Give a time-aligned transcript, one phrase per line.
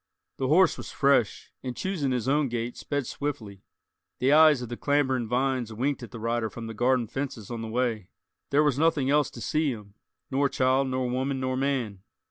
[0.37, 3.61] The horse was fresh, and choosing his own gait, sped swiftly.
[4.17, 7.61] The eyes of the clambering vines winked at the rider from the garden fences on
[7.61, 8.09] the way;
[8.49, 9.93] there was nothing else to see him,
[10.31, 12.01] nor child nor woman nor man.